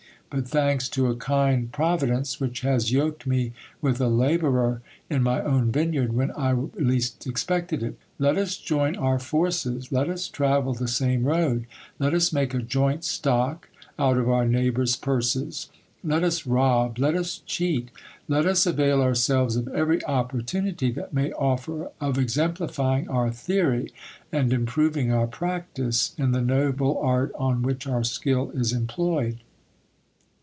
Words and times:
But 0.33 0.47
thanks 0.47 0.87
to 0.91 1.07
a 1.07 1.15
kind 1.17 1.69
providence, 1.73 2.39
which 2.39 2.61
has 2.61 2.89
yoked 2.93 3.27
me 3.27 3.51
with 3.81 3.99
a 3.99 4.07
labourer 4.07 4.81
in 5.09 5.23
my 5.23 5.41
own 5.41 5.73
vineyard, 5.73 6.13
when 6.13 6.31
I 6.37 6.53
least 6.53 7.27
expected 7.27 7.83
it 7.83 7.99
Let 8.17 8.37
us 8.37 8.55
join 8.55 8.95
our 8.95 9.19
forces, 9.19 9.91
let 9.91 10.09
us 10.09 10.29
travel 10.29 10.73
the 10.73 10.87
same 10.87 11.25
road, 11.25 11.65
let 11.99 12.13
us 12.13 12.31
make 12.31 12.53
a 12.53 12.59
joint 12.61 13.03
stock 13.03 13.67
out 13.99 14.17
of 14.17 14.29
our 14.29 14.45
neighbours' 14.45 14.95
purses, 14.95 15.69
let 16.01 16.23
us 16.23 16.47
rob, 16.47 16.97
let 16.97 17.13
us 17.13 17.39
cheat, 17.45 17.91
let 18.29 18.45
us 18.45 18.65
avail 18.65 19.01
ourselves 19.01 19.57
of 19.57 19.67
every 19.73 20.01
opportunity 20.05 20.91
that 20.93 21.13
may 21.13 21.33
offer 21.33 21.91
of 21.99 22.17
exemplifying 22.17 23.05
our 23.09 23.31
theory, 23.31 23.91
and 24.31 24.53
improving 24.53 25.11
our 25.11 25.27
practice, 25.27 26.15
in 26.17 26.31
the 26.31 26.39
noble 26.41 26.97
art 26.99 27.33
on 27.37 27.61
which 27.63 27.85
our 27.85 28.05
skill 28.05 28.49
is 28.51 28.71
employed. 28.71 29.39